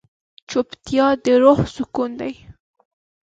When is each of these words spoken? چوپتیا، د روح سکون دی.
چوپتیا، 0.49 1.07
د 1.23 1.25
روح 1.41 1.59
سکون 1.75 2.11
دی. 2.19 2.33